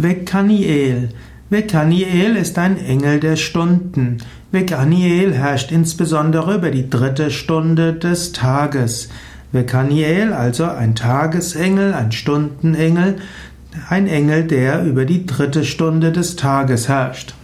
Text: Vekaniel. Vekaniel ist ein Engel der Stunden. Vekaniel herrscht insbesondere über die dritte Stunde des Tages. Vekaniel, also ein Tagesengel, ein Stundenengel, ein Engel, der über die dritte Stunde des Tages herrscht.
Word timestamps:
Vekaniel. 0.00 1.08
Vekaniel 1.50 2.36
ist 2.36 2.56
ein 2.56 2.78
Engel 2.78 3.18
der 3.18 3.34
Stunden. 3.34 4.18
Vekaniel 4.52 5.34
herrscht 5.34 5.72
insbesondere 5.72 6.54
über 6.54 6.70
die 6.70 6.88
dritte 6.88 7.32
Stunde 7.32 7.94
des 7.94 8.30
Tages. 8.30 9.08
Vekaniel, 9.50 10.32
also 10.32 10.66
ein 10.66 10.94
Tagesengel, 10.94 11.94
ein 11.94 12.12
Stundenengel, 12.12 13.16
ein 13.88 14.06
Engel, 14.06 14.44
der 14.44 14.84
über 14.84 15.04
die 15.04 15.26
dritte 15.26 15.64
Stunde 15.64 16.12
des 16.12 16.36
Tages 16.36 16.88
herrscht. 16.88 17.34